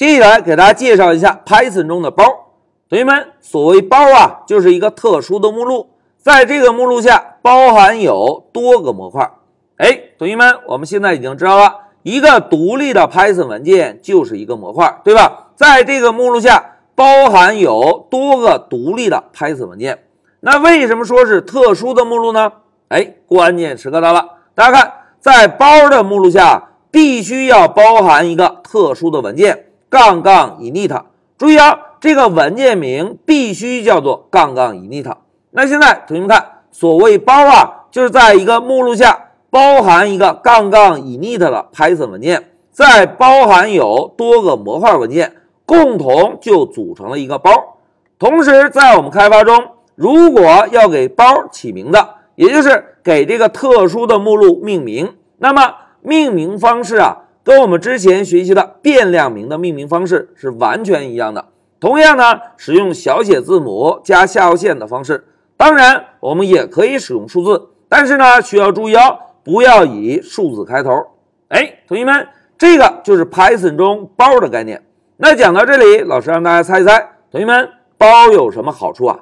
[0.00, 2.24] 接下来给大家介绍一下 Python 中的包。
[2.88, 9.30] 同学们，所谓包啊，就是一个特殊的目录，在这个目录下包含有多个模块。
[9.76, 15.48] 哎，同学们，我们现在已经知道了，一个独立的 Python 文件就是一个模块，对吧？
[15.54, 20.04] 在这个目录下包含有多个独立的 Python 文件。
[20.40, 22.50] 那为什么说是特殊的目录呢？
[22.88, 29.66] 哎，关键时刻到了，大家看，在包的目录下必须要包含一个特殊的文件。
[29.90, 31.02] 杠杠 init，
[31.36, 35.12] 注意啊，这个文件名必须叫做杠杠 init。
[35.50, 45.34] 那现在同学们看，所谓包啊，就是在一个目录下包含一个杠杠 init 的 Python 文件，再包含有多个模块文件，
[45.66, 47.50] 共同就组成了一个包。
[48.16, 51.98] 同时，在我们开发中，如果要给包起名字，
[52.36, 57.24] 也就是给这个特殊的目录命名，那么命名方式啊。
[57.42, 61.46] 跟我们之前学习的变量名的命名方式是完全一样的。
[61.78, 65.24] 同样呢，使用小写字母加下划线的方式。
[65.56, 70.90] 当然，我们也可以使用数字，但是呢，需要注意哦，不要以数字开头。
[71.48, 74.82] 哎，同学们，这个就是 Python 中包的概念。
[75.16, 79.18] 那讲到这里，老师让大家猜一猜，同学们包有什么好处啊？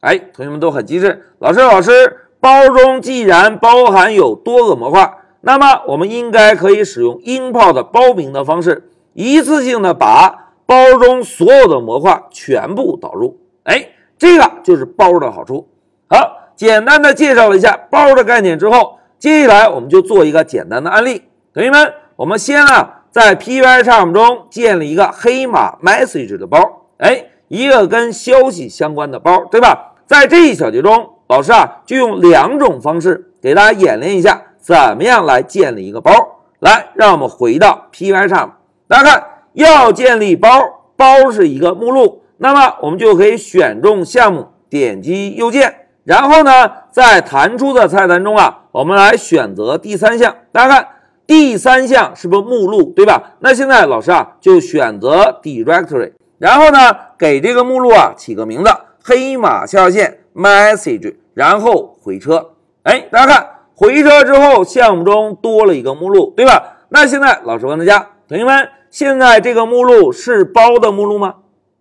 [0.00, 1.22] 哎，同学们都很机智。
[1.40, 1.90] 老师，老师，
[2.38, 5.12] 包中既然包含有多个模块。
[5.46, 13.38] 那么我们应该可以使用 import 包名的方式，一次性的把包中所有的模块全部导入。
[13.62, 15.68] 哎，这个就是包的好处。
[16.08, 21.22] 好，简单的介绍了一下包的概念之后，接下来我们就做一个简单的案例。
[21.54, 26.58] 同学们，我们先啊在 Pycharm 中建立一个黑马 message 的包，
[26.98, 29.94] 哎，一个跟消息相关的包，对吧？
[30.06, 34.42] 在这一小节中，老师啊就用两种方式给大家演练一下。
[34.66, 36.10] 怎么样来建立一个包？
[36.58, 40.48] 来，让我们回到 Py 上，大家看，要建立包，
[40.96, 50.34] 包是一个目录，那么我们就可以选中项目，点击右键，然后呢，在弹出的菜单中啊，我们来选择第三项。
[50.50, 50.88] 大家看，
[51.28, 53.34] 第三项是不是目录，对吧？
[53.38, 56.78] 那现在老师啊，就选择 Directory，然后呢，
[57.16, 58.70] 给这个目录啊起个名字，
[59.04, 62.50] 黑马下线 Message，然后回车。
[62.82, 63.55] 哎，大家看。
[63.78, 66.78] 回车之后，项目中多了一个目录，对吧？
[66.88, 71.34] 那现在老师问大家，同学们，现在这个目录是包的目录吗？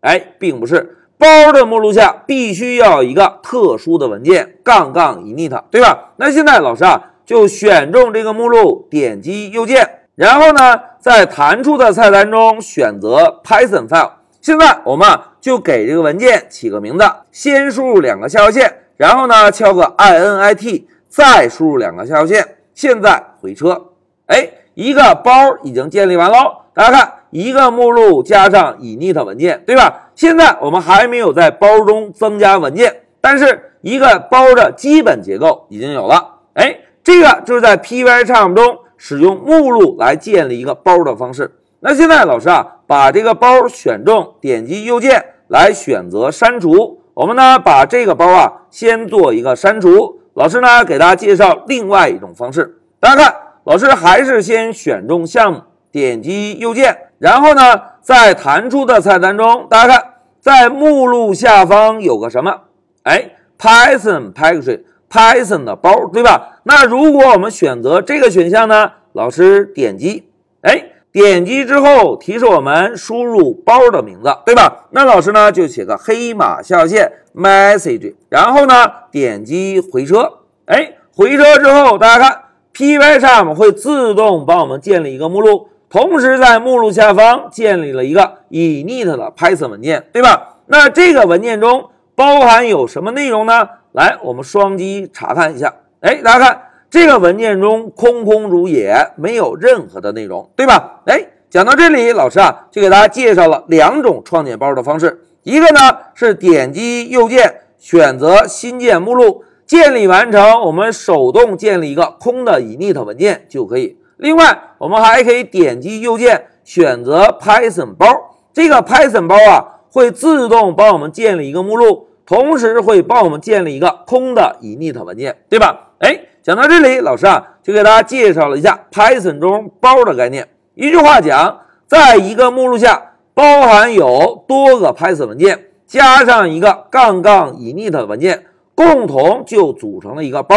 [0.00, 6.12] 哎，并不是，包的目录下必须要一个特殊的文件，杠杠 init，对吧？
[6.16, 14.12] 那现在老师啊，就选中这个目录，点击右键，然后呢，在弹出的菜单中选择 Python file。
[14.40, 20.84] 现在我们啊，就给这个文件起个名字，先输入两个下划线，然后呢，敲个 init。
[21.12, 23.88] 再输入两个下划线，现在回车，
[24.28, 26.62] 哎，一个包已经建立完喽。
[26.72, 30.08] 大家看，一个目录加上 init 文件，对吧？
[30.14, 36.36] 现在我们还没有在包中增加文件，但是一个包的基本结构已经有了。
[36.54, 41.52] 哎，这个就是在 Pycharm 中使用目录来建立一个包的方式。
[41.80, 47.02] 那现在老师啊，把这个包选中，点击右键来选择删除。
[47.12, 50.21] 我们呢，把这个包啊，先做一个删除。
[50.34, 52.78] 老师呢，给大家介绍另外一种方式。
[52.98, 55.60] 大家看，老师还是先选中项目，
[55.90, 60.04] 点击右键，然后呢，在弹出的菜单中，大家看，
[60.40, 62.62] 在目录下方有个什么？
[63.02, 66.60] 哎，Python package，Python 的包，对吧？
[66.62, 68.92] 那如果我们选择这个选项呢？
[69.12, 70.30] 老师点击，
[70.62, 70.91] 哎。
[71.12, 74.86] 点击之后提示我们输入包的名字，对吧？
[74.92, 82.42] 那老师呢就写个黑马下线 message，然后呢点击回车，哎，回车之后大家看
[82.74, 90.56] Pycharm 会自动帮我们建立一个目录，同时在目录下方建立了一个 init 的 Python 文件，对吧？
[90.66, 93.68] 那这个文件中包含有什么内容呢？
[93.92, 96.62] 来，我们双击查看一下，哎，大家看。
[96.92, 101.00] 这个文件中空空如也，没有任何的内容，对吧？
[101.06, 105.24] 哎，讲到这里，老师啊就给大家介绍了两种创建包的方式。
[105.42, 105.80] 一个呢
[106.12, 113.96] 是点击右键选择新建目录，建立完成，我们手动建立一个空的 init 文件就可以。
[114.18, 118.06] 另外，我们还可以点击右键选择 Python 包，
[118.52, 125.92] 这个 Python 包啊会自动帮我们建立一个目录，同时会帮我们建立一个空的 init 文件，对吧？
[126.00, 126.26] 哎。
[126.42, 130.48] 讲到这里，老师啊就给大家介绍了一下 Python 中包的概念。
[130.74, 140.56] 一句话讲，在一个目录下包含有多个 Python 文件，加上一个杠杠 init 文件，共同就组成了一个包。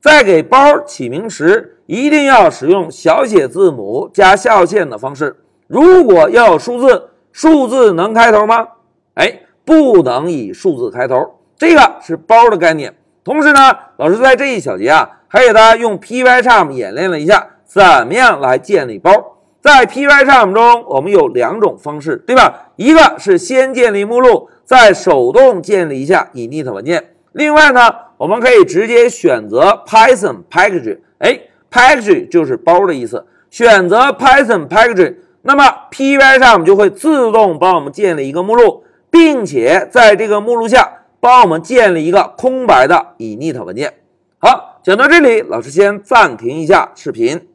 [0.00, 5.40] 在给包起名时，一定要使用小写字母加下划线的方式。
[5.66, 8.68] 如果要有数字，数字能开头吗？
[9.14, 12.94] 哎，不能以数字开头，这个是包的概念。
[13.24, 19.10] 同时呢，老师在这一小节啊，还给大家用 Pycharm 演练了一下，怎么样来建立包。
[19.60, 22.70] 在 Pycharm 中，我们有两种方式，对吧？
[22.76, 27.10] 一个是先建立目录，再手动建立一下 init 文件。
[27.32, 27.80] 另外呢，
[28.18, 31.40] 我们可以直接选择 Python package，哎
[31.70, 33.26] ，package 就是包的意思。
[33.50, 40.92] 选择 Python package，那么 Pycharm 就会自动帮我们建立一个目录，并且在这个目录下。
[41.18, 43.94] 帮我们建立一个空白的 init 文件。
[44.38, 47.48] 好，讲到这里，老师先暂停一下视频。